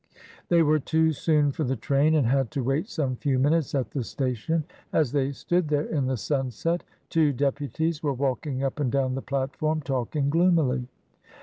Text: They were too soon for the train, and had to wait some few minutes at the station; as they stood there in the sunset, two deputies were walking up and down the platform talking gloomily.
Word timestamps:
They 0.47 0.63
were 0.63 0.79
too 0.79 1.11
soon 1.11 1.51
for 1.51 1.63
the 1.63 1.75
train, 1.75 2.15
and 2.15 2.25
had 2.25 2.49
to 2.57 2.63
wait 2.63 2.89
some 2.89 3.17
few 3.17 3.37
minutes 3.37 3.75
at 3.75 3.91
the 3.91 4.03
station; 4.03 4.63
as 4.91 5.11
they 5.11 5.31
stood 5.31 5.67
there 5.67 5.85
in 5.85 6.07
the 6.07 6.17
sunset, 6.17 6.83
two 7.11 7.31
deputies 7.33 8.01
were 8.01 8.11
walking 8.11 8.63
up 8.63 8.79
and 8.79 8.91
down 8.91 9.13
the 9.13 9.21
platform 9.21 9.79
talking 9.79 10.31
gloomily. 10.31 10.87